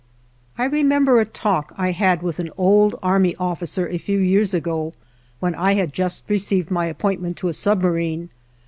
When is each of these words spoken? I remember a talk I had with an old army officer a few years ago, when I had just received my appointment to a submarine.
I 0.57 0.65
remember 0.65 1.19
a 1.21 1.25
talk 1.27 1.75
I 1.77 1.91
had 1.91 2.23
with 2.23 2.39
an 2.39 2.49
old 2.57 2.95
army 3.03 3.35
officer 3.35 3.87
a 3.87 3.99
few 3.99 4.17
years 4.17 4.51
ago, 4.51 4.93
when 5.39 5.53
I 5.53 5.75
had 5.75 5.93
just 5.93 6.23
received 6.27 6.71
my 6.71 6.85
appointment 6.87 7.37
to 7.37 7.49
a 7.49 7.53
submarine. 7.53 8.31